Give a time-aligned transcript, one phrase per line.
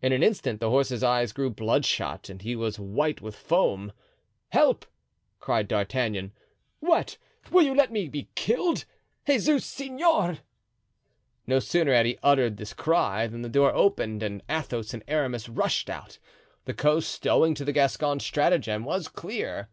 [0.00, 3.90] In an instant the horse's eyes grew bloodshot and he was white with foam.
[4.50, 4.86] "Help!"
[5.40, 6.30] cried D'Artagnan.
[6.78, 7.16] "What!
[7.50, 8.84] will you let me be killed?
[9.26, 10.38] Jesus Seigneur!"
[11.48, 15.48] No sooner had he uttered this cry than the door opened and Athos and Aramis
[15.48, 16.20] rushed out.
[16.66, 19.70] The coast, owing to the Gascon's stratagem, was clear.